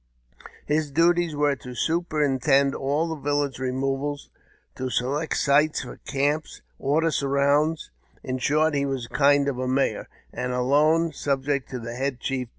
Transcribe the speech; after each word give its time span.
His 0.65 0.89
duties 0.89 1.35
were 1.35 1.55
to 1.57 1.75
superintend 1.75 2.73
all 2.73 3.07
the 3.07 3.15
village 3.21 3.59
removals, 3.59 4.31
to 4.73 4.89
select 4.89 5.37
sites 5.37 5.83
for 5.83 5.97
camps, 6.07 6.63
order 6.79 7.11
surrounds; 7.11 7.91
in 8.23 8.39
short, 8.39 8.73
he 8.73 8.83
was 8.83 9.05
a 9.05 9.09
kind 9.09 9.47
of 9.47 9.57
mayor, 9.57 10.07
and 10.33 10.53
alone 10.53 11.13
subject 11.13 11.69
to 11.69 11.77
the 11.77 11.93
head 11.93 12.19
chief. 12.19 12.47